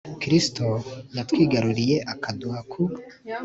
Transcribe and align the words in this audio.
kristu 0.21 0.65
yatwigaruriye 1.17 1.97
akaduha 2.13 2.59
ku 2.71 2.81